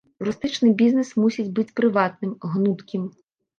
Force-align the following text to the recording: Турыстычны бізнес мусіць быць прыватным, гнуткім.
Турыстычны 0.21 0.71
бізнес 0.79 1.11
мусіць 1.25 1.53
быць 1.59 1.67
прыватным, 1.81 2.35
гнуткім. 2.57 3.09